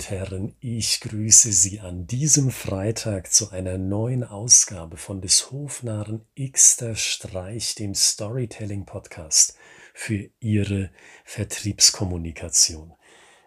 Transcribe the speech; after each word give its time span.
und 0.00 0.08
Herren, 0.08 0.54
ich 0.60 1.02
grüße 1.02 1.52
Sie 1.52 1.80
an 1.80 2.06
diesem 2.06 2.50
Freitag 2.50 3.30
zu 3.30 3.50
einer 3.50 3.76
neuen 3.76 4.24
Ausgabe 4.24 4.96
von 4.96 5.20
des 5.20 5.50
Hofnarren 5.50 6.24
Xter 6.38 6.96
Streich, 6.96 7.74
dem 7.74 7.94
Storytelling 7.94 8.86
Podcast 8.86 9.58
für 9.92 10.30
Ihre 10.40 10.88
Vertriebskommunikation. 11.26 12.94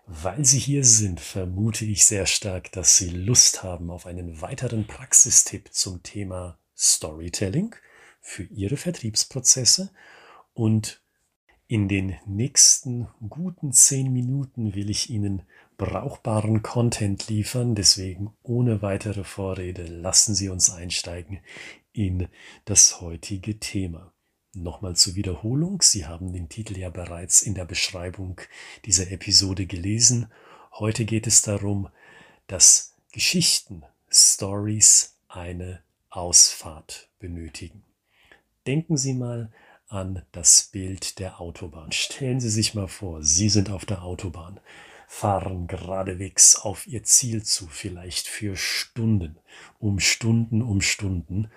Weil 0.06 0.46
Sie 0.46 0.60
hier 0.60 0.86
sind, 0.86 1.20
vermute 1.20 1.86
ich 1.86 2.06
sehr 2.06 2.28
stark, 2.28 2.72
dass 2.72 2.98
Sie 2.98 3.10
Lust 3.10 3.64
haben 3.64 3.90
auf 3.90 4.06
einen 4.06 4.40
weiteren 4.40 4.86
Praxistipp 4.86 5.74
zum 5.74 6.04
Thema 6.04 6.60
Storytelling 6.78 7.76
für 8.22 8.44
Ihre 8.44 8.78
Vertriebsprozesse 8.78 9.90
und 10.54 11.02
in 11.66 11.88
den 11.88 12.16
nächsten 12.28 13.08
guten 13.28 13.72
zehn 13.72 14.14
Minuten 14.14 14.76
will 14.76 14.92
ich 14.92 15.10
Ihnen 15.10 15.42
brauchbaren 15.78 16.62
Content 16.64 17.28
liefern. 17.30 17.76
Deswegen 17.76 18.34
ohne 18.44 18.82
weitere 18.82 19.24
Vorrede 19.24 19.84
lassen 19.84 20.36
Sie 20.36 20.50
uns 20.50 20.70
einsteigen 20.70 21.40
in 21.94 22.28
das 22.66 23.02
heutige 23.02 23.60
Thema. 23.60 24.12
Nochmal 24.54 24.96
zur 24.96 25.16
Wiederholung. 25.16 25.82
Sie 25.82 26.06
haben 26.06 26.32
den 26.32 26.50
Titel 26.50 26.78
ja 26.78 26.90
bereits 26.90 27.42
in 27.42 27.56
der 27.56 27.66
Beschreibung 27.66 28.40
dieser 28.86 29.12
Episode 29.12 29.66
gelesen. 29.66 30.32
Heute 30.74 31.06
geht 31.06 31.28
es 31.28 31.42
darum, 31.42 31.90
dass 32.48 32.94
Geschichten, 33.12 33.84
Stories 34.12 35.16
eine 35.28 35.82
Ausfahrt 36.10 37.10
benötigen. 37.20 37.84
Denken 38.68 38.96
Sie 38.96 39.14
mal 39.14 39.52
an 39.88 40.24
das 40.32 40.70
Bild 40.72 41.20
der 41.20 41.40
Autobahn. 41.42 41.92
Stellen 41.92 42.40
Sie 42.40 42.50
sich 42.50 42.74
mal 42.74 42.88
vor, 42.88 43.24
Sie 43.24 43.50
sind 43.50 43.70
auf 43.70 43.86
der 43.86 44.04
Autobahn, 44.04 44.60
fahren 45.08 45.68
geradewegs 45.68 46.56
auf 46.56 46.88
Ihr 46.88 47.04
Ziel 47.04 47.44
zu, 47.44 47.68
vielleicht 47.68 48.28
für 48.28 48.56
Stunden, 48.56 49.38
um 49.80 50.00
Stunden, 50.00 50.62
um 50.62 50.82
Stunden. 50.82 51.50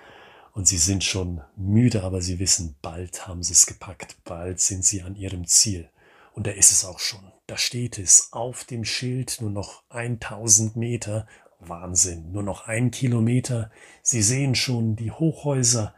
Und 0.52 0.66
Sie 0.66 0.78
sind 0.78 1.04
schon 1.04 1.42
müde, 1.56 2.02
aber 2.02 2.22
Sie 2.22 2.38
wissen, 2.38 2.76
bald 2.82 3.26
haben 3.26 3.42
Sie 3.42 3.52
es 3.52 3.66
gepackt, 3.66 4.16
bald 4.24 4.60
sind 4.60 4.84
Sie 4.84 5.02
an 5.02 5.16
Ihrem 5.16 5.46
Ziel. 5.46 5.88
Und 6.32 6.46
da 6.46 6.50
ist 6.50 6.72
es 6.72 6.84
auch 6.84 6.98
schon. 6.98 7.32
Da 7.46 7.56
steht 7.56 7.98
es 7.98 8.32
auf 8.32 8.64
dem 8.64 8.84
Schild 8.84 9.38
nur 9.40 9.50
noch 9.50 9.82
1000 9.90 10.76
Meter. 10.76 11.26
Wahnsinn, 11.58 12.32
nur 12.32 12.42
noch 12.42 12.66
ein 12.66 12.90
Kilometer. 12.90 13.70
Sie 14.02 14.22
sehen 14.22 14.54
schon 14.54 14.96
die 14.96 15.10
Hochhäuser, 15.10 15.94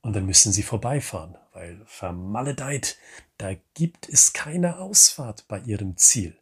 und 0.00 0.14
dann 0.14 0.26
müssen 0.26 0.52
sie 0.52 0.62
vorbeifahren, 0.62 1.36
weil 1.52 1.82
vermaledeit, 1.86 2.96
da 3.36 3.54
gibt 3.74 4.08
es 4.08 4.32
keine 4.32 4.78
Ausfahrt 4.78 5.46
bei 5.48 5.58
ihrem 5.60 5.96
Ziel. 5.96 6.38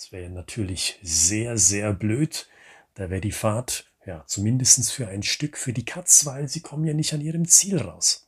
Das 0.00 0.12
wäre 0.12 0.30
natürlich 0.30 0.98
sehr, 1.02 1.58
sehr 1.58 1.92
blöd. 1.92 2.48
Da 2.94 3.10
wäre 3.10 3.20
die 3.20 3.32
Fahrt 3.32 3.84
ja 4.06 4.24
zumindest 4.26 4.90
für 4.90 5.08
ein 5.08 5.22
Stück 5.22 5.58
für 5.58 5.74
die 5.74 5.84
Katz, 5.84 6.24
weil 6.24 6.48
sie 6.48 6.62
kommen 6.62 6.86
ja 6.86 6.94
nicht 6.94 7.12
an 7.12 7.20
ihrem 7.20 7.46
Ziel 7.46 7.76
raus. 7.76 8.26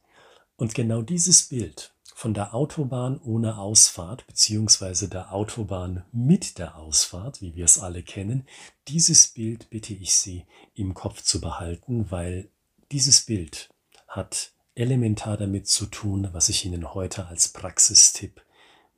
Und 0.56 0.75
genau 0.75 1.01
dieses 1.01 1.45
Bild 1.45 1.95
von 2.14 2.34
der 2.34 2.55
Autobahn 2.55 3.19
ohne 3.23 3.56
Ausfahrt, 3.56 4.27
beziehungsweise 4.27 5.09
der 5.09 5.33
Autobahn 5.33 6.05
mit 6.12 6.59
der 6.59 6.77
Ausfahrt, 6.77 7.41
wie 7.41 7.56
wir 7.56 7.64
es 7.64 7.79
alle 7.79 8.03
kennen, 8.03 8.47
dieses 8.89 9.29
Bild 9.29 9.70
bitte 9.70 9.95
ich 9.95 10.12
Sie 10.14 10.45
im 10.75 10.92
Kopf 10.92 11.23
zu 11.23 11.41
behalten, 11.41 12.11
weil 12.11 12.51
dieses 12.91 13.23
Bild 13.23 13.70
hat 14.09 14.53
elementar 14.75 15.39
damit 15.39 15.69
zu 15.69 15.86
tun, 15.86 16.29
was 16.33 16.51
ich 16.51 16.67
Ihnen 16.67 16.92
heute 16.92 17.29
als 17.29 17.48
Praxistipp 17.48 18.42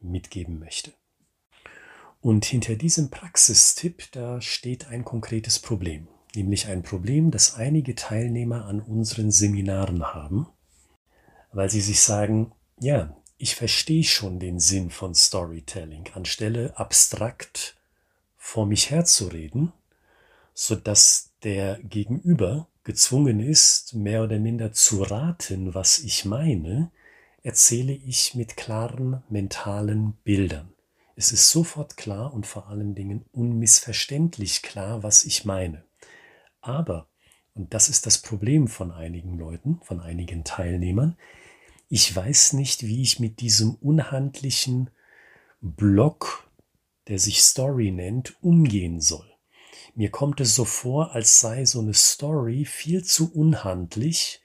mitgeben 0.00 0.58
möchte. 0.58 0.92
Und 2.24 2.46
hinter 2.46 2.74
diesem 2.74 3.10
Praxistipp, 3.10 4.10
da 4.12 4.40
steht 4.40 4.88
ein 4.88 5.04
konkretes 5.04 5.58
Problem, 5.58 6.08
nämlich 6.34 6.68
ein 6.68 6.82
Problem, 6.82 7.30
das 7.30 7.56
einige 7.56 7.94
Teilnehmer 7.94 8.64
an 8.64 8.80
unseren 8.80 9.30
Seminaren 9.30 10.14
haben, 10.14 10.46
weil 11.52 11.68
sie 11.68 11.82
sich 11.82 12.00
sagen, 12.00 12.52
ja, 12.80 13.14
ich 13.36 13.54
verstehe 13.54 14.04
schon 14.04 14.38
den 14.38 14.58
Sinn 14.58 14.88
von 14.88 15.14
Storytelling, 15.14 16.08
anstelle 16.14 16.78
abstrakt 16.78 17.76
vor 18.38 18.64
mich 18.64 18.88
herzureden, 18.88 19.74
sodass 20.54 21.34
der 21.42 21.78
Gegenüber 21.82 22.68
gezwungen 22.84 23.38
ist, 23.38 23.92
mehr 23.92 24.22
oder 24.22 24.38
minder 24.38 24.72
zu 24.72 25.02
raten, 25.02 25.74
was 25.74 25.98
ich 25.98 26.24
meine, 26.24 26.90
erzähle 27.42 27.92
ich 27.92 28.34
mit 28.34 28.56
klaren 28.56 29.22
mentalen 29.28 30.14
Bildern. 30.24 30.73
Es 31.16 31.32
ist 31.32 31.50
sofort 31.50 31.96
klar 31.96 32.32
und 32.32 32.46
vor 32.46 32.68
allen 32.68 32.94
Dingen 32.94 33.24
unmissverständlich 33.32 34.62
klar, 34.62 35.02
was 35.02 35.24
ich 35.24 35.44
meine. 35.44 35.84
Aber, 36.60 37.08
und 37.54 37.72
das 37.72 37.88
ist 37.88 38.06
das 38.06 38.18
Problem 38.18 38.66
von 38.66 38.90
einigen 38.90 39.38
Leuten, 39.38 39.80
von 39.82 40.00
einigen 40.00 40.44
Teilnehmern, 40.44 41.16
ich 41.88 42.14
weiß 42.14 42.54
nicht, 42.54 42.82
wie 42.82 43.02
ich 43.02 43.20
mit 43.20 43.40
diesem 43.40 43.74
unhandlichen 43.76 44.90
Block, 45.60 46.48
der 47.06 47.18
sich 47.18 47.42
Story 47.42 47.90
nennt, 47.90 48.42
umgehen 48.42 49.00
soll. 49.00 49.30
Mir 49.94 50.10
kommt 50.10 50.40
es 50.40 50.54
so 50.56 50.64
vor, 50.64 51.12
als 51.12 51.38
sei 51.38 51.64
so 51.64 51.80
eine 51.80 51.94
Story 51.94 52.64
viel 52.64 53.04
zu 53.04 53.32
unhandlich, 53.32 54.42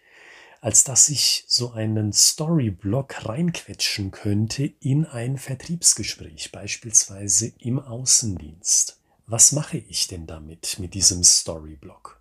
als 0.61 0.83
dass 0.83 1.09
ich 1.09 1.45
so 1.47 1.71
einen 1.71 2.11
Storyblock 2.11 3.25
reinquetschen 3.25 4.11
könnte 4.11 4.65
in 4.79 5.05
ein 5.05 5.37
Vertriebsgespräch, 5.37 6.51
beispielsweise 6.51 7.53
im 7.59 7.79
Außendienst. 7.79 8.99
Was 9.25 9.51
mache 9.51 9.77
ich 9.77 10.07
denn 10.07 10.27
damit, 10.27 10.77
mit 10.79 10.93
diesem 10.93 11.23
Storyblock? 11.23 12.19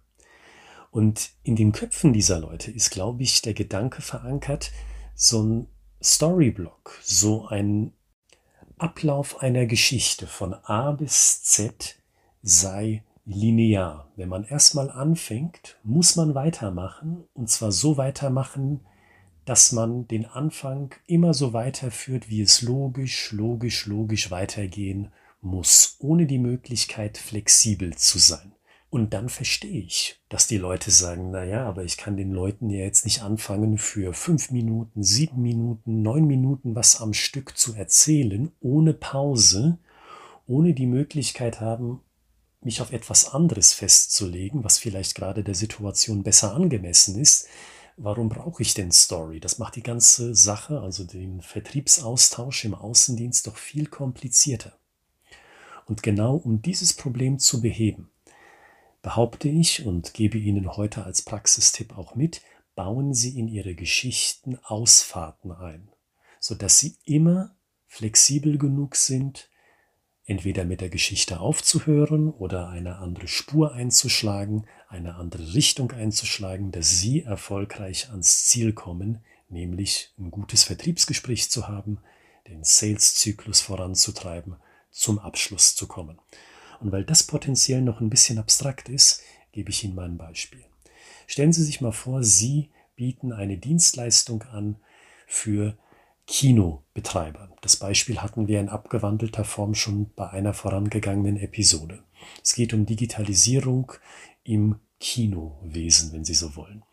Und 0.90 1.30
in 1.42 1.56
den 1.56 1.72
Köpfen 1.72 2.12
dieser 2.12 2.38
Leute 2.38 2.70
ist, 2.70 2.90
glaube 2.90 3.22
ich, 3.22 3.42
der 3.42 3.54
Gedanke 3.54 4.02
verankert, 4.02 4.72
so 5.14 5.42
ein 5.42 5.66
Storyblock, 6.02 6.98
so 7.02 7.46
ein 7.46 7.92
Ablauf 8.78 9.42
einer 9.42 9.66
Geschichte 9.66 10.26
von 10.26 10.54
A 10.54 10.92
bis 10.92 11.42
Z 11.42 11.96
sei 12.42 13.02
linear. 13.28 14.10
Wenn 14.16 14.30
man 14.30 14.44
erstmal 14.44 14.90
anfängt, 14.90 15.78
muss 15.84 16.16
man 16.16 16.34
weitermachen 16.34 17.24
und 17.34 17.50
zwar 17.50 17.70
so 17.70 17.96
weitermachen, 17.98 18.80
dass 19.44 19.72
man 19.72 20.08
den 20.08 20.26
Anfang 20.26 20.94
immer 21.06 21.34
so 21.34 21.52
weiterführt, 21.52 22.28
wie 22.30 22.40
es 22.40 22.62
logisch, 22.62 23.32
logisch, 23.32 23.86
logisch 23.86 24.30
weitergehen 24.30 25.12
muss, 25.40 25.96
ohne 26.00 26.26
die 26.26 26.38
Möglichkeit 26.38 27.18
flexibel 27.18 27.94
zu 27.94 28.18
sein. 28.18 28.52
Und 28.90 29.12
dann 29.12 29.28
verstehe 29.28 29.82
ich, 29.82 30.18
dass 30.30 30.46
die 30.46 30.56
Leute 30.56 30.90
sagen, 30.90 31.30
na 31.30 31.44
ja, 31.44 31.66
aber 31.66 31.84
ich 31.84 31.98
kann 31.98 32.16
den 32.16 32.32
Leuten 32.32 32.70
ja 32.70 32.84
jetzt 32.84 33.04
nicht 33.04 33.22
anfangen, 33.22 33.76
für 33.76 34.14
fünf 34.14 34.50
Minuten, 34.50 35.02
sieben 35.02 35.42
Minuten, 35.42 36.00
neun 36.00 36.26
Minuten 36.26 36.74
was 36.74 37.00
am 37.00 37.12
Stück 37.12 37.58
zu 37.58 37.74
erzählen, 37.74 38.50
ohne 38.60 38.94
Pause, 38.94 39.78
ohne 40.46 40.72
die 40.72 40.86
Möglichkeit 40.86 41.60
haben, 41.60 42.00
mich 42.60 42.80
auf 42.80 42.92
etwas 42.92 43.32
anderes 43.32 43.72
festzulegen, 43.72 44.64
was 44.64 44.78
vielleicht 44.78 45.14
gerade 45.14 45.44
der 45.44 45.54
Situation 45.54 46.22
besser 46.22 46.54
angemessen 46.54 47.18
ist, 47.18 47.46
warum 47.96 48.28
brauche 48.28 48.62
ich 48.62 48.74
denn 48.74 48.92
Story? 48.92 49.40
Das 49.40 49.58
macht 49.58 49.76
die 49.76 49.82
ganze 49.82 50.34
Sache, 50.34 50.80
also 50.80 51.04
den 51.04 51.40
Vertriebsaustausch 51.40 52.64
im 52.64 52.74
Außendienst, 52.74 53.46
doch 53.46 53.56
viel 53.56 53.86
komplizierter. 53.86 54.78
Und 55.86 56.02
genau 56.02 56.36
um 56.36 56.60
dieses 56.60 56.92
Problem 56.92 57.38
zu 57.38 57.60
beheben, 57.60 58.10
behaupte 59.02 59.48
ich 59.48 59.86
und 59.86 60.12
gebe 60.14 60.38
Ihnen 60.38 60.76
heute 60.76 61.04
als 61.04 61.22
Praxistipp 61.22 61.96
auch 61.96 62.14
mit, 62.14 62.42
bauen 62.74 63.14
Sie 63.14 63.38
in 63.38 63.48
Ihre 63.48 63.74
Geschichten 63.74 64.58
Ausfahrten 64.62 65.52
ein, 65.52 65.88
sodass 66.40 66.78
Sie 66.78 66.96
immer 67.04 67.56
flexibel 67.86 68.58
genug 68.58 68.96
sind, 68.96 69.48
entweder 70.28 70.66
mit 70.66 70.82
der 70.82 70.90
Geschichte 70.90 71.40
aufzuhören 71.40 72.30
oder 72.30 72.68
eine 72.68 72.98
andere 72.98 73.26
Spur 73.26 73.72
einzuschlagen, 73.72 74.66
eine 74.86 75.14
andere 75.14 75.54
Richtung 75.54 75.90
einzuschlagen, 75.90 76.70
dass 76.70 77.00
Sie 77.00 77.22
erfolgreich 77.22 78.10
ans 78.10 78.46
Ziel 78.46 78.74
kommen, 78.74 79.24
nämlich 79.48 80.12
ein 80.18 80.30
gutes 80.30 80.64
Vertriebsgespräch 80.64 81.50
zu 81.50 81.66
haben, 81.66 81.98
den 82.46 82.62
Sales-Zyklus 82.62 83.62
voranzutreiben, 83.62 84.56
zum 84.90 85.18
Abschluss 85.18 85.74
zu 85.74 85.88
kommen. 85.88 86.18
Und 86.80 86.92
weil 86.92 87.04
das 87.04 87.22
potenziell 87.22 87.80
noch 87.80 88.02
ein 88.02 88.10
bisschen 88.10 88.38
abstrakt 88.38 88.90
ist, 88.90 89.22
gebe 89.52 89.70
ich 89.70 89.82
Ihnen 89.82 89.94
mal 89.94 90.04
ein 90.04 90.18
Beispiel. 90.18 90.64
Stellen 91.26 91.54
Sie 91.54 91.64
sich 91.64 91.80
mal 91.80 91.92
vor, 91.92 92.22
Sie 92.22 92.68
bieten 92.96 93.32
eine 93.32 93.56
Dienstleistung 93.56 94.42
an 94.42 94.76
für 95.26 95.78
Kinobetreibern. 96.28 97.54
Das 97.62 97.76
Beispiel 97.76 98.20
hatten 98.20 98.48
wir 98.48 98.60
in 98.60 98.68
abgewandelter 98.68 99.44
Form 99.44 99.74
schon 99.74 100.10
bei 100.14 100.28
einer 100.28 100.52
vorangegangenen 100.52 101.38
Episode. 101.38 102.04
Es 102.44 102.54
geht 102.54 102.74
um 102.74 102.84
Digitalisierung 102.84 103.92
im 104.44 104.76
Kinowesen, 105.00 106.12
wenn 106.12 106.26
Sie 106.26 106.34
so 106.34 106.54
wollen. 106.54 106.84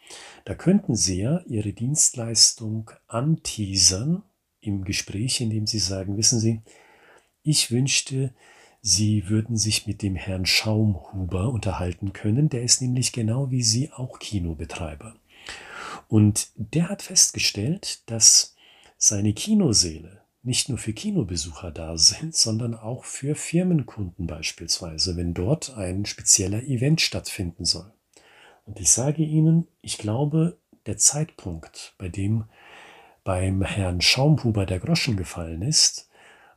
Da 0.45 0.55
könnten 0.55 0.95
Sie 0.95 1.21
ja 1.21 1.41
Ihre 1.47 1.73
Dienstleistung 1.73 2.91
anteasern 3.07 4.23
im 4.61 4.85
Gespräch, 4.85 5.41
indem 5.41 5.67
Sie 5.67 5.79
sagen, 5.79 6.17
wissen 6.17 6.39
Sie, 6.39 6.61
ich 7.43 7.71
wünschte, 7.71 8.33
Sie 8.81 9.27
würden 9.27 9.57
sich 9.57 9.85
mit 9.85 10.01
dem 10.01 10.15
Herrn 10.15 10.45
Schaumhuber 10.45 11.49
unterhalten 11.49 12.13
können, 12.13 12.49
der 12.49 12.63
ist 12.63 12.81
nämlich 12.81 13.11
genau 13.11 13.51
wie 13.51 13.63
Sie 13.63 13.91
auch 13.91 14.19
Kinobetreiber. 14.19 15.15
Und 16.07 16.49
der 16.55 16.87
hat 16.89 17.01
festgestellt, 17.01 18.09
dass 18.09 18.54
seine 19.07 19.33
Kinoseele 19.33 20.21
nicht 20.41 20.69
nur 20.69 20.77
für 20.77 20.93
Kinobesucher 20.93 21.71
da 21.71 21.97
sind, 21.97 22.35
sondern 22.35 22.75
auch 22.75 23.03
für 23.03 23.35
Firmenkunden 23.35 24.27
beispielsweise, 24.27 25.17
wenn 25.17 25.33
dort 25.33 25.75
ein 25.75 26.05
spezieller 26.05 26.61
Event 26.63 27.01
stattfinden 27.01 27.65
soll. 27.65 27.91
Und 28.65 28.79
ich 28.79 28.91
sage 28.91 29.23
Ihnen, 29.23 29.67
ich 29.81 29.97
glaube, 29.97 30.57
der 30.85 30.97
Zeitpunkt, 30.97 31.93
bei 31.97 32.09
dem 32.09 32.45
beim 33.23 33.63
Herrn 33.63 34.01
Schaumhuber 34.01 34.67
der 34.67 34.79
Groschen 34.79 35.17
gefallen 35.17 35.63
ist, 35.63 36.07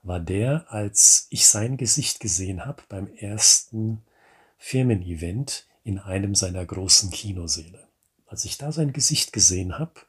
war 0.03 0.21
der, 0.21 0.67
als 0.69 1.27
ich 1.31 1.47
sein 1.47 1.79
Gesicht 1.79 2.21
gesehen 2.21 2.67
habe 2.67 2.83
beim 2.89 3.09
ersten 3.15 4.03
Firmenevent 4.59 5.67
in 5.83 5.99
einem 5.99 6.35
seiner 6.35 6.65
großen 6.65 7.11
Kinosäle. 7.11 7.89
Als 8.27 8.45
ich 8.45 8.59
da 8.59 8.71
sein 8.71 8.93
Gesicht 8.93 9.33
gesehen 9.33 9.79
habe 9.79 10.01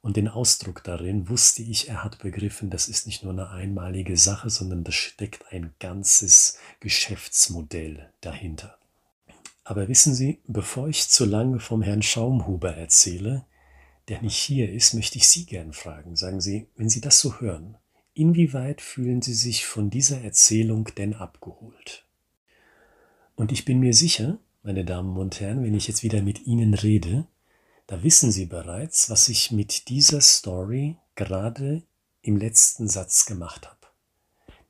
und 0.00 0.16
den 0.16 0.28
Ausdruck 0.28 0.84
darin, 0.84 1.28
wusste 1.28 1.62
ich, 1.62 1.88
er 1.88 2.04
hat 2.04 2.18
begriffen, 2.18 2.70
das 2.70 2.88
ist 2.88 3.06
nicht 3.06 3.22
nur 3.22 3.32
eine 3.32 3.50
einmalige 3.50 4.16
Sache, 4.16 4.50
sondern 4.50 4.84
da 4.84 4.92
steckt 4.92 5.52
ein 5.52 5.74
ganzes 5.80 6.58
Geschäftsmodell 6.80 8.10
dahinter. 8.20 8.78
Aber 9.64 9.88
wissen 9.88 10.14
Sie, 10.14 10.40
bevor 10.46 10.88
ich 10.88 11.08
zu 11.08 11.24
lange 11.24 11.60
vom 11.60 11.82
Herrn 11.82 12.02
Schaumhuber 12.02 12.74
erzähle, 12.74 13.44
der 14.08 14.22
nicht 14.22 14.36
hier 14.36 14.72
ist, 14.72 14.94
möchte 14.94 15.18
ich 15.18 15.28
Sie 15.28 15.44
gern 15.44 15.72
fragen. 15.72 16.16
Sagen 16.16 16.40
Sie, 16.40 16.68
wenn 16.76 16.88
Sie 16.88 17.02
das 17.02 17.20
so 17.20 17.40
hören, 17.40 17.76
Inwieweit 18.18 18.80
fühlen 18.80 19.22
Sie 19.22 19.32
sich 19.32 19.64
von 19.64 19.90
dieser 19.90 20.22
Erzählung 20.22 20.88
denn 20.96 21.14
abgeholt? 21.14 22.04
Und 23.36 23.52
ich 23.52 23.64
bin 23.64 23.78
mir 23.78 23.94
sicher, 23.94 24.40
meine 24.64 24.84
Damen 24.84 25.16
und 25.16 25.38
Herren, 25.38 25.62
wenn 25.62 25.74
ich 25.74 25.86
jetzt 25.86 26.02
wieder 26.02 26.20
mit 26.20 26.44
Ihnen 26.44 26.74
rede, 26.74 27.28
da 27.88 28.02
wissen 28.02 28.30
Sie 28.30 28.46
bereits, 28.46 29.10
was 29.10 29.28
ich 29.28 29.50
mit 29.50 29.88
dieser 29.88 30.20
Story 30.20 30.96
gerade 31.16 31.82
im 32.22 32.36
letzten 32.36 32.86
Satz 32.86 33.24
gemacht 33.24 33.66
habe. 33.66 33.78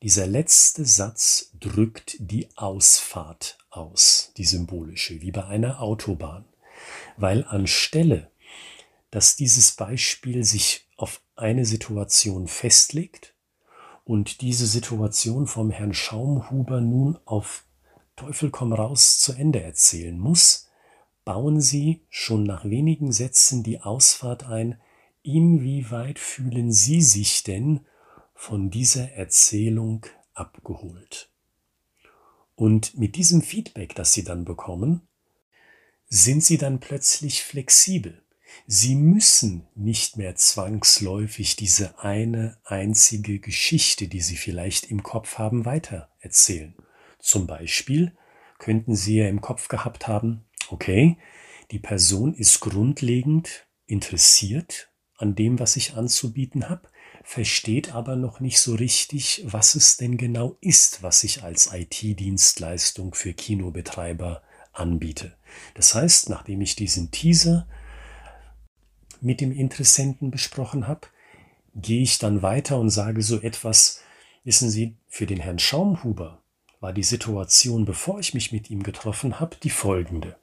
Dieser 0.02 0.26
letzte 0.26 0.84
Satz 0.84 1.50
drückt 1.58 2.16
die 2.20 2.48
Ausfahrt 2.56 3.58
aus, 3.70 4.32
die 4.36 4.44
symbolische, 4.44 5.20
wie 5.20 5.32
bei 5.32 5.44
einer 5.44 5.82
Autobahn, 5.82 6.44
weil 7.16 7.44
anstelle, 7.44 8.30
dass 9.10 9.34
dieses 9.34 9.72
Beispiel 9.72 10.44
sich 10.44 10.86
auf 10.96 11.20
eine 11.34 11.66
Situation 11.66 12.46
festlegt, 12.46 13.34
und 14.04 14.40
diese 14.40 14.66
Situation 14.66 15.46
vom 15.46 15.70
Herrn 15.70 15.92
Schaumhuber 15.92 16.80
nun 16.80 17.18
auf 17.26 17.64
Teufel 18.16 18.50
komm 18.50 18.72
raus 18.72 19.20
zu 19.20 19.34
Ende 19.34 19.62
erzählen 19.62 20.18
muss, 20.18 20.67
bauen 21.28 21.60
Sie 21.60 22.06
schon 22.08 22.44
nach 22.44 22.64
wenigen 22.64 23.12
Sätzen 23.12 23.62
die 23.62 23.82
Ausfahrt 23.82 24.44
ein, 24.44 24.80
inwieweit 25.22 26.18
fühlen 26.18 26.72
Sie 26.72 27.02
sich 27.02 27.42
denn 27.42 27.80
von 28.32 28.70
dieser 28.70 29.12
Erzählung 29.12 30.06
abgeholt? 30.32 31.30
Und 32.54 32.96
mit 32.96 33.16
diesem 33.16 33.42
Feedback, 33.42 33.94
das 33.94 34.14
Sie 34.14 34.24
dann 34.24 34.46
bekommen, 34.46 35.06
sind 36.08 36.42
Sie 36.42 36.56
dann 36.56 36.80
plötzlich 36.80 37.42
flexibel. 37.42 38.22
Sie 38.66 38.94
müssen 38.94 39.68
nicht 39.74 40.16
mehr 40.16 40.34
zwangsläufig 40.34 41.56
diese 41.56 41.98
eine 41.98 42.56
einzige 42.64 43.38
Geschichte, 43.38 44.08
die 44.08 44.22
Sie 44.22 44.36
vielleicht 44.36 44.90
im 44.90 45.02
Kopf 45.02 45.36
haben, 45.36 45.66
weiter 45.66 46.08
erzählen. 46.20 46.74
Zum 47.18 47.46
Beispiel 47.46 48.16
könnten 48.56 48.96
Sie 48.96 49.16
ja 49.16 49.28
im 49.28 49.42
Kopf 49.42 49.68
gehabt 49.68 50.08
haben, 50.08 50.46
okay, 50.70 51.18
die 51.70 51.78
Person 51.78 52.34
ist 52.34 52.60
grundlegend 52.60 53.66
interessiert 53.86 54.90
an 55.16 55.34
dem, 55.34 55.58
was 55.58 55.76
ich 55.76 55.94
anzubieten 55.94 56.68
habe, 56.68 56.88
versteht 57.24 57.94
aber 57.94 58.16
noch 58.16 58.40
nicht 58.40 58.60
so 58.60 58.74
richtig, 58.74 59.42
was 59.44 59.74
es 59.74 59.96
denn 59.96 60.16
genau 60.16 60.56
ist, 60.60 61.02
was 61.02 61.24
ich 61.24 61.42
als 61.42 61.72
IT-Dienstleistung 61.72 63.14
für 63.14 63.34
Kinobetreiber 63.34 64.42
anbiete. 64.72 65.36
Das 65.74 65.94
heißt, 65.94 66.30
nachdem 66.30 66.60
ich 66.60 66.76
diesen 66.76 67.10
Teaser 67.10 67.66
mit 69.20 69.40
dem 69.40 69.52
Interessenten 69.52 70.30
besprochen 70.30 70.86
habe, 70.86 71.08
gehe 71.74 72.02
ich 72.02 72.18
dann 72.18 72.42
weiter 72.42 72.78
und 72.78 72.90
sage 72.90 73.22
so 73.22 73.40
etwas, 73.40 74.00
wissen 74.44 74.70
Sie, 74.70 74.96
für 75.08 75.26
den 75.26 75.40
Herrn 75.40 75.58
Schaumhuber 75.58 76.42
war 76.80 76.92
die 76.92 77.02
Situation, 77.02 77.84
bevor 77.84 78.20
ich 78.20 78.34
mich 78.34 78.52
mit 78.52 78.70
ihm 78.70 78.82
getroffen 78.82 79.40
habe, 79.40 79.56
die 79.62 79.70
folgende. 79.70 80.36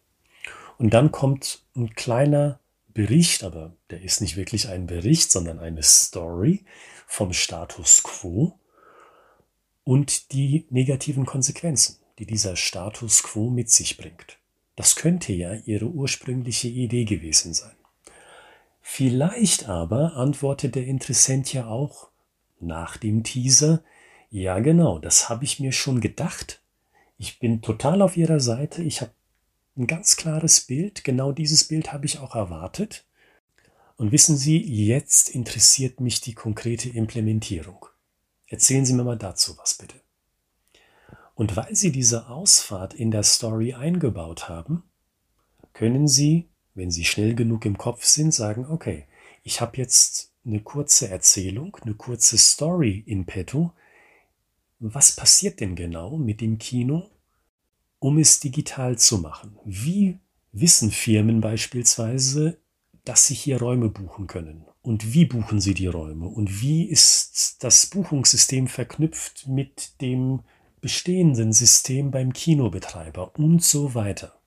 Und 0.77 0.93
dann 0.93 1.11
kommt 1.11 1.63
ein 1.75 1.95
kleiner 1.95 2.59
Bericht, 2.93 3.43
aber 3.43 3.73
der 3.89 4.01
ist 4.01 4.21
nicht 4.21 4.37
wirklich 4.37 4.69
ein 4.69 4.87
Bericht, 4.87 5.31
sondern 5.31 5.59
eine 5.59 5.83
Story 5.83 6.63
vom 7.07 7.33
Status 7.33 8.03
quo 8.03 8.57
und 9.83 10.31
die 10.31 10.65
negativen 10.69 11.25
Konsequenzen, 11.25 11.97
die 12.19 12.25
dieser 12.25 12.55
Status 12.55 13.23
quo 13.23 13.49
mit 13.49 13.69
sich 13.69 13.97
bringt. 13.97 14.37
Das 14.75 14.95
könnte 14.95 15.33
ja 15.33 15.53
Ihre 15.53 15.87
ursprüngliche 15.87 16.67
Idee 16.67 17.05
gewesen 17.05 17.53
sein. 17.53 17.75
Vielleicht 18.81 19.67
aber 19.67 20.15
antwortet 20.15 20.75
der 20.75 20.85
Interessent 20.85 21.51
ja 21.53 21.67
auch 21.67 22.09
nach 22.59 22.97
dem 22.97 23.23
Teaser, 23.23 23.83
ja 24.29 24.59
genau, 24.59 24.99
das 24.99 25.29
habe 25.29 25.43
ich 25.43 25.59
mir 25.59 25.71
schon 25.71 26.01
gedacht. 26.01 26.61
Ich 27.17 27.39
bin 27.39 27.61
total 27.61 28.01
auf 28.01 28.17
Ihrer 28.17 28.39
Seite. 28.39 28.83
Ich 28.83 29.01
habe 29.01 29.11
ein 29.77 29.87
ganz 29.87 30.15
klares 30.15 30.61
Bild. 30.61 31.03
Genau 31.03 31.31
dieses 31.31 31.65
Bild 31.65 31.93
habe 31.93 32.05
ich 32.05 32.19
auch 32.19 32.35
erwartet. 32.35 33.05
Und 33.97 34.11
wissen 34.11 34.37
Sie, 34.37 34.57
jetzt 34.61 35.29
interessiert 35.29 36.01
mich 36.01 36.21
die 36.21 36.33
konkrete 36.33 36.89
Implementierung. 36.89 37.85
Erzählen 38.47 38.85
Sie 38.85 38.93
mir 38.93 39.03
mal 39.03 39.17
dazu 39.17 39.57
was 39.57 39.75
bitte. 39.75 39.95
Und 41.33 41.55
weil 41.55 41.75
Sie 41.75 41.91
diese 41.91 42.27
Ausfahrt 42.27 42.93
in 42.93 43.11
der 43.11 43.23
Story 43.23 43.73
eingebaut 43.73 44.47
haben, 44.47 44.83
können 45.73 46.07
Sie 46.07 46.49
wenn 46.75 46.91
Sie 46.91 47.05
schnell 47.05 47.33
genug 47.33 47.65
im 47.65 47.77
Kopf 47.77 48.03
sind, 48.03 48.33
sagen, 48.33 48.67
okay, 48.69 49.05
ich 49.43 49.61
habe 49.61 49.77
jetzt 49.77 50.33
eine 50.45 50.59
kurze 50.59 51.09
Erzählung, 51.09 51.77
eine 51.81 51.95
kurze 51.95 52.37
Story 52.37 53.01
in 53.07 53.25
petto. 53.25 53.71
Was 54.79 55.15
passiert 55.15 55.61
denn 55.61 55.75
genau 55.75 56.17
mit 56.17 56.41
dem 56.41 56.57
Kino, 56.57 57.09
um 58.05 58.19
es 58.19 58.39
digital 58.39 58.99
zu 58.99 59.17
machen? 59.17 59.57
Wie 59.65 60.19
wissen 60.51 60.91
Firmen 60.91 61.41
beispielsweise, 61.41 62.59
dass 63.03 63.25
sie 63.25 63.33
hier 63.33 63.57
Räume 63.57 63.89
buchen 63.89 64.27
können? 64.27 64.63
Und 64.83 65.15
wie 65.15 65.25
buchen 65.25 65.59
sie 65.59 65.73
die 65.73 65.87
Räume? 65.87 66.27
Und 66.27 66.61
wie 66.61 66.83
ist 66.83 67.63
das 67.63 67.87
Buchungssystem 67.87 68.67
verknüpft 68.67 69.47
mit 69.47 69.99
dem 70.01 70.41
bestehenden 70.81 71.51
System 71.51 72.11
beim 72.11 72.31
Kinobetreiber 72.31 73.31
und 73.39 73.63
so 73.63 73.95
weiter? 73.95 74.39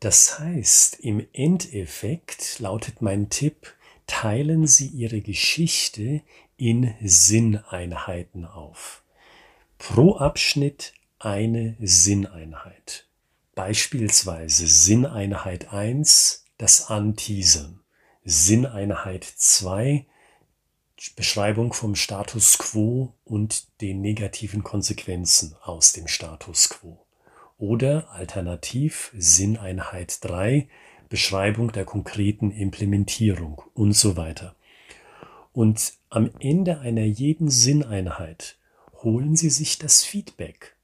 Das 0.00 0.38
heißt, 0.38 0.98
im 1.00 1.26
Endeffekt 1.34 2.58
lautet 2.58 3.02
mein 3.02 3.28
Tipp, 3.28 3.74
teilen 4.06 4.66
Sie 4.66 4.86
Ihre 4.86 5.20
Geschichte 5.20 6.22
in 6.56 6.94
Sinneinheiten 7.02 8.46
auf. 8.46 9.02
Pro 9.76 10.16
Abschnitt 10.16 10.94
eine 11.24 11.76
Sinneinheit. 11.80 13.06
Beispielsweise 13.54 14.66
Sinneinheit 14.66 15.72
1, 15.72 16.44
das 16.58 16.88
Anteasern. 16.88 17.80
Sinneinheit 18.24 19.24
2, 19.24 20.06
Beschreibung 21.16 21.72
vom 21.72 21.94
Status 21.96 22.58
quo 22.58 23.14
und 23.24 23.80
den 23.80 24.00
negativen 24.00 24.62
Konsequenzen 24.62 25.56
aus 25.62 25.92
dem 25.92 26.06
Status 26.06 26.68
quo. 26.68 27.04
Oder 27.58 28.10
alternativ 28.10 29.12
Sinneinheit 29.16 30.24
3, 30.24 30.68
Beschreibung 31.08 31.72
der 31.72 31.84
konkreten 31.84 32.50
Implementierung 32.50 33.62
und 33.74 33.92
so 33.92 34.16
weiter. 34.16 34.54
Und 35.52 35.94
am 36.08 36.30
Ende 36.40 36.80
einer 36.80 37.04
jeden 37.04 37.50
Sinneinheit 37.50 38.56
holen 39.02 39.36
Sie 39.36 39.50
sich 39.50 39.78
das 39.78 40.04
Feedback. 40.04 40.76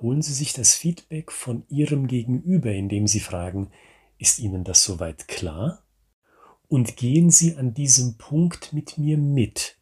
Holen 0.00 0.20
Sie 0.20 0.34
sich 0.34 0.52
das 0.52 0.74
Feedback 0.74 1.32
von 1.32 1.64
Ihrem 1.68 2.06
Gegenüber, 2.06 2.70
indem 2.70 3.06
Sie 3.06 3.20
fragen, 3.20 3.70
ist 4.18 4.38
Ihnen 4.38 4.62
das 4.62 4.84
soweit 4.84 5.26
klar? 5.26 5.82
Und 6.68 6.96
gehen 6.96 7.30
Sie 7.30 7.56
an 7.56 7.72
diesem 7.72 8.18
Punkt 8.18 8.74
mit 8.74 8.98
mir 8.98 9.16
mit. 9.16 9.78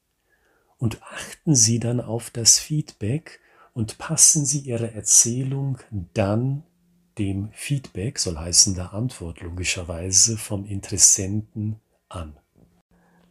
Und 0.79 1.03
achten 1.03 1.57
Sie 1.57 1.81
dann 1.81 2.01
auf 2.01 2.31
das 2.31 2.61
Feedback 2.61 3.41
und 3.73 3.99
passen 3.99 4.45
Sie 4.45 4.61
Ihre 4.61 4.93
Erzählung 4.93 5.79
dann 6.13 6.63
dem 7.19 7.51
Feedback, 7.53 8.21
soll 8.21 8.39
heißen 8.39 8.75
der 8.75 8.93
Antwort 8.93 9.41
logischerweise, 9.41 10.37
vom 10.37 10.65
Interessenten 10.65 11.81
an. 12.09 12.37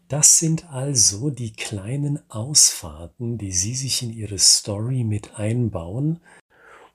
Das 0.09 0.37
sind 0.37 0.69
also 0.69 1.29
die 1.29 1.53
kleinen 1.53 2.19
Ausfahrten, 2.29 3.37
die 3.37 3.53
Sie 3.53 3.73
sich 3.73 4.03
in 4.03 4.11
Ihre 4.11 4.37
Story 4.37 5.05
mit 5.05 5.35
einbauen 5.39 6.19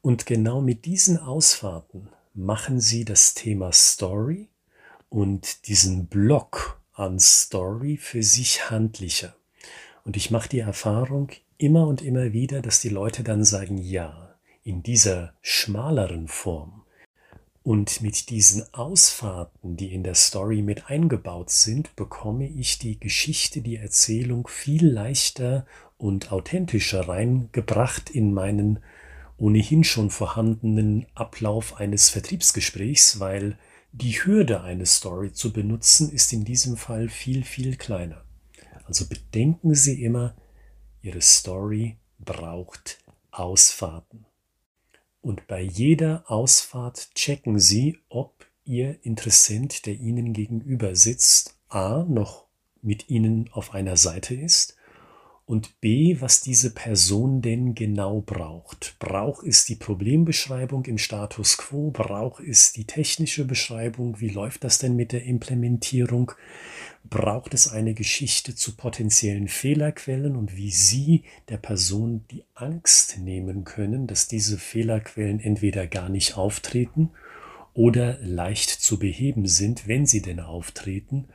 Und 0.01 0.27
genau 0.27 0.61
mit 0.61 0.85
diesen 0.85 1.19
Ausfahrten 1.19 2.09
machen 2.35 2.81
Sie 2.81 3.05
das 3.05 3.35
Thema 3.35 3.73
Story 3.73 4.49
und 5.09 5.67
diesen 5.67 6.07
Block 6.07 6.81
an 6.93 7.19
Story 7.19 7.97
für 7.97 8.23
sich 8.23 8.71
handlicher. 8.71 9.35
Und 10.05 10.17
ich 10.17 10.31
mache 10.31 10.49
die 10.49 10.61
Erfahrung 10.61 11.31
immer 11.59 11.87
und 11.87 12.03
immer 12.03 12.33
wieder, 12.33 12.63
dass 12.63 12.81
die 12.81 12.89
Leute 12.89 13.25
dann 13.25 13.45
sagen, 13.45 13.79
ja, 13.79 14.37
in 14.63 14.83
dieser 14.83 15.35
schmaleren 15.43 16.29
Form 16.29 16.85
und 17.63 18.01
mit 18.01 18.31
diesen 18.31 18.73
Ausfahrten, 18.73 19.77
die 19.77 19.93
in 19.93 20.03
der 20.03 20.15
Story 20.15 20.63
mit 20.63 20.89
eingebaut 20.89 21.51
sind, 21.51 21.95
bekomme 21.97 22.49
ich 22.49 22.79
die 22.79 22.99
Geschichte, 22.99 23.61
die 23.61 23.77
Erzählung 23.77 24.47
viel 24.49 24.87
leichter 24.87 25.67
und 25.99 26.33
authentischer 26.33 27.09
reingebracht 27.09 28.11
in 28.11 28.33
meinen 28.33 28.79
ohnehin 29.39 29.85
schon 29.85 30.11
vorhandenen 30.11 31.07
Ablauf 31.15 31.77
eines 31.77 32.11
Vertriebsgesprächs, 32.11 33.21
weil 33.21 33.57
die 33.93 34.13
Hürde, 34.13 34.63
eine 34.63 34.85
Story 34.85 35.33
zu 35.33 35.53
benutzen, 35.53 36.11
ist 36.11 36.33
in 36.33 36.45
diesem 36.45 36.77
Fall 36.77 37.09
viel, 37.09 37.45
viel 37.45 37.77
kleiner. 37.77 38.25
Also 38.85 39.07
bedenken 39.07 39.75
Sie 39.75 40.03
immer, 40.03 40.35
Ihre 41.03 41.23
Story 41.23 41.97
braucht 42.19 42.99
Ausfahrten. 43.31 44.27
Und 45.23 45.47
bei 45.47 45.61
jeder 45.61 46.25
Ausfahrt 46.27 47.15
checken 47.15 47.59
Sie, 47.59 47.99
ob 48.09 48.47
Ihr 48.65 48.99
Interessent, 49.03 49.87
der 49.87 49.95
Ihnen 49.95 50.33
gegenüber 50.33 50.95
sitzt, 50.95 51.57
a. 51.69 52.05
noch 52.09 52.45
mit 52.83 53.09
Ihnen 53.09 53.49
auf 53.53 53.73
einer 53.73 53.97
Seite 53.97 54.35
ist 54.35 54.78
und 55.49 55.81
b, 55.81 56.21
was 56.21 56.43
diese 56.43 56.75
Person 56.75 57.41
denn 57.41 57.75
genau 57.75 58.21
braucht. 58.21 58.97
Braucht 58.99 59.47
es 59.47 59.65
die 59.65 59.77
Problembeschreibung 59.77 60.85
im 60.85 60.99
Status 60.99 61.57
quo? 61.57 61.91
Braucht 61.91 62.45
es 62.45 62.75
die 62.75 62.85
technische 62.85 63.47
Beschreibung? 63.47 64.21
Wie 64.21 64.29
läuft 64.29 64.63
das 64.63 64.77
denn 64.79 64.95
mit 64.95 65.13
der 65.13 65.25
Implementierung? 65.25 66.33
Braucht 67.09 67.55
es 67.55 67.67
eine 67.67 67.95
Geschichte 67.95 68.55
zu 68.55 68.77
potenziellen 68.77 69.49
Fehlerquellen 69.49 70.37
und 70.37 70.55
wie 70.55 70.71
Sie 70.71 71.25
der 71.49 71.57
Person 71.57 72.27
die 72.31 72.45
Angst 72.55 73.19
nehmen 73.19 73.65
können, 73.65 74.07
dass 74.07 74.29
diese 74.29 74.59
Fehlerquellen 74.59 75.41
entweder 75.41 75.87
gar 75.87 76.11
nicht 76.11 76.37
auftreten 76.37 77.09
oder 77.73 78.19
leicht 78.21 78.69
zu 78.69 78.99
beheben 78.99 79.47
sind, 79.47 79.89
wenn 79.89 80.05
sie 80.05 80.21
denn 80.21 80.41
auftreten? 80.41 81.29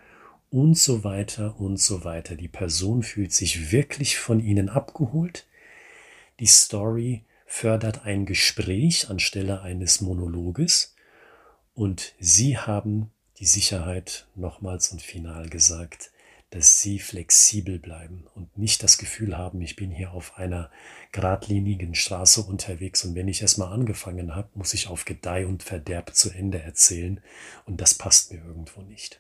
Und 0.53 0.77
so 0.77 1.03
weiter 1.03 1.60
und 1.60 1.77
so 1.77 2.03
weiter. 2.03 2.36
Die 2.36 2.48
Person 2.48 3.01
fühlt 3.01 3.33
sich 3.33 3.72
wirklich 3.72 4.19
von 4.19 4.39
ihnen 4.39 4.69
abgeholt. 4.69 5.48
Die 6.39 6.45
Story 6.45 7.24
fördert 7.48 8.05
ein 8.05 8.27
Gespräch 8.27 9.10
anstelle 9.10 9.63
eines 9.63 10.00
Monologes 10.00 10.95
und 11.74 12.13
sie 12.19 12.60
haben 12.60 13.12
die 13.39 13.48
Sicherheit, 13.48 14.27
nochmals 14.36 14.91
und 14.91 15.01
final 15.01 15.50
gesagt, 15.50 16.12
dass 16.51 16.79
sie 16.81 17.00
flexibel 17.00 17.79
bleiben 17.79 18.27
und 18.36 18.55
nicht 18.55 18.83
das 18.83 19.00
Gefühl 19.00 19.36
haben, 19.36 19.60
ich 19.63 19.75
bin 19.75 19.89
hier 19.89 20.12
auf 20.12 20.38
einer 20.38 20.69
geradlinigen 21.12 21.95
Straße 21.95 22.43
unterwegs 22.43 23.03
und 23.03 23.15
wenn 23.15 23.27
ich 23.27 23.41
erstmal 23.41 23.74
angefangen 23.74 24.36
habe, 24.36 24.50
muss 24.53 24.75
ich 24.75 24.88
auf 24.88 25.05
Gedeih 25.05 25.48
und 25.48 25.63
Verderb 25.63 26.13
zu 26.13 26.29
Ende 26.29 26.62
erzählen 26.62 27.22
und 27.65 27.81
das 27.81 27.95
passt 27.95 28.31
mir 28.31 28.45
irgendwo 28.45 28.83
nicht. 28.83 29.19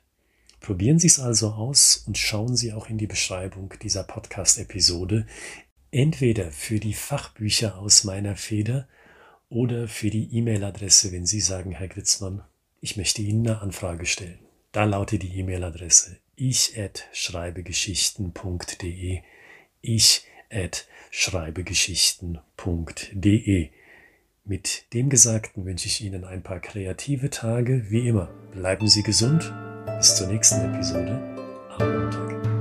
Probieren 0.63 0.97
Sie 0.97 1.05
es 1.07 1.19
also 1.19 1.51
aus 1.51 2.03
und 2.07 2.17
schauen 2.17 2.55
Sie 2.55 2.71
auch 2.71 2.89
in 2.89 2.97
die 2.97 3.05
Beschreibung 3.05 3.73
dieser 3.81 4.03
Podcast-Episode, 4.03 5.27
entweder 5.91 6.51
für 6.51 6.79
die 6.79 6.93
Fachbücher 6.93 7.77
aus 7.77 8.05
meiner 8.05 8.37
Feder 8.37 8.87
oder 9.49 9.89
für 9.89 10.09
die 10.09 10.33
E-Mail-Adresse, 10.35 11.11
wenn 11.11 11.25
Sie 11.25 11.41
sagen, 11.41 11.73
Herr 11.73 11.89
Gritzmann, 11.89 12.45
ich 12.79 12.95
möchte 12.95 13.21
Ihnen 13.21 13.45
eine 13.45 13.59
Anfrage 13.59 14.05
stellen. 14.05 14.39
Da 14.71 14.85
lautet 14.85 15.23
die 15.23 15.37
E-Mail-Adresse 15.37 16.15
ich 16.35 16.79
at 16.79 17.09
schreibegeschichten.de 17.11 19.19
ich 19.81 20.25
at 20.49 20.87
schreibegeschichten.de 21.11 23.69
Mit 24.45 24.85
dem 24.93 25.09
Gesagten 25.09 25.65
wünsche 25.65 25.87
ich 25.87 25.99
Ihnen 26.01 26.23
ein 26.23 26.41
paar 26.41 26.61
kreative 26.61 27.29
Tage. 27.29 27.91
Wie 27.91 28.07
immer, 28.07 28.27
bleiben 28.53 28.87
Sie 28.87 29.03
gesund 29.03 29.53
bis 29.97 30.15
zur 30.15 30.27
nächsten 30.27 30.73
Episode 30.73 31.19
am 31.77 31.91
Montag. 31.91 32.52